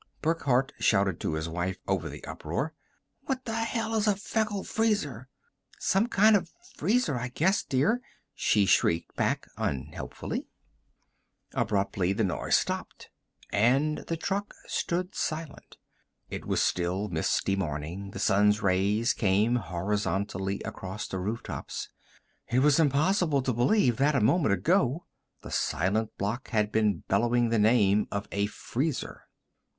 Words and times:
Burckhardt 0.23 0.73
shouted 0.79 1.19
to 1.19 1.35
his 1.35 1.47
wife, 1.47 1.77
over 1.87 2.09
the 2.09 2.25
uproar, 2.25 2.73
"What 3.25 3.45
the 3.45 3.53
hell 3.53 3.93
is 3.93 4.07
a 4.07 4.15
Feckle 4.15 4.63
Freezer?" 4.63 5.29
"Some 5.77 6.07
kind 6.07 6.35
of 6.35 6.45
a 6.45 6.75
freezer, 6.79 7.19
I 7.19 7.27
guess, 7.27 7.61
dear," 7.63 8.01
she 8.33 8.65
shrieked 8.65 9.15
back 9.15 9.45
unhelpfully. 9.59 10.47
Abruptly 11.53 12.13
the 12.13 12.23
noise 12.23 12.57
stopped 12.57 13.11
and 13.51 13.99
the 14.07 14.17
truck 14.17 14.55
stood 14.65 15.13
silent. 15.13 15.77
It 16.31 16.45
was 16.45 16.63
still 16.63 17.07
misty 17.07 17.55
morning; 17.55 18.09
the 18.09 18.17
Sun's 18.17 18.59
rays 18.63 19.13
came 19.13 19.57
horizontally 19.57 20.63
across 20.63 21.07
the 21.07 21.19
rooftops. 21.19 21.89
It 22.47 22.61
was 22.61 22.79
impossible 22.79 23.43
to 23.43 23.53
believe 23.53 23.97
that, 23.97 24.15
a 24.15 24.19
moment 24.19 24.55
ago, 24.55 25.05
the 25.43 25.51
silent 25.51 26.17
block 26.17 26.47
had 26.49 26.71
been 26.71 27.03
bellowing 27.07 27.49
the 27.49 27.59
name 27.59 28.07
of 28.11 28.27
a 28.31 28.47
freezer. 28.47 29.27